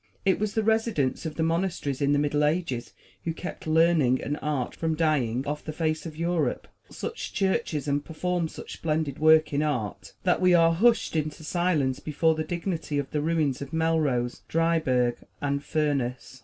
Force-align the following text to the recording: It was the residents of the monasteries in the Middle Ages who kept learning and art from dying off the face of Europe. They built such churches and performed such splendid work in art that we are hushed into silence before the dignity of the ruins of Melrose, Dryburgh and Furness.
It 0.25 0.39
was 0.39 0.55
the 0.55 0.63
residents 0.63 1.27
of 1.27 1.35
the 1.35 1.43
monasteries 1.43 2.01
in 2.01 2.11
the 2.11 2.17
Middle 2.17 2.43
Ages 2.43 2.93
who 3.23 3.35
kept 3.35 3.67
learning 3.67 4.19
and 4.19 4.35
art 4.41 4.73
from 4.75 4.95
dying 4.95 5.45
off 5.45 5.63
the 5.63 5.71
face 5.71 6.07
of 6.07 6.17
Europe. 6.17 6.63
They 6.63 6.87
built 6.87 6.95
such 6.97 7.33
churches 7.33 7.87
and 7.87 8.03
performed 8.03 8.49
such 8.49 8.73
splendid 8.73 9.19
work 9.19 9.53
in 9.53 9.61
art 9.61 10.13
that 10.23 10.41
we 10.41 10.55
are 10.55 10.73
hushed 10.73 11.15
into 11.15 11.43
silence 11.43 11.99
before 11.99 12.33
the 12.33 12.43
dignity 12.43 12.97
of 12.97 13.11
the 13.11 13.21
ruins 13.21 13.61
of 13.61 13.73
Melrose, 13.73 14.41
Dryburgh 14.49 15.17
and 15.39 15.63
Furness. 15.63 16.39